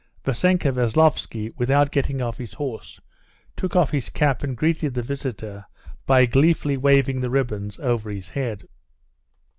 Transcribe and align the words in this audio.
Vassenka 0.25 0.71
Veslovsky, 0.73 1.51
without 1.59 1.91
getting 1.91 2.23
off 2.23 2.39
his 2.39 2.53
horse, 2.55 2.99
took 3.55 3.75
off 3.75 3.91
his 3.91 4.09
cap 4.09 4.41
and 4.41 4.57
greeted 4.57 4.95
the 4.95 5.03
visitor 5.03 5.65
by 6.07 6.25
gleefully 6.25 6.75
waving 6.75 7.21
the 7.21 7.29
ribbons 7.29 7.77
over 7.79 8.09
his 8.09 8.29
head. 8.29 8.67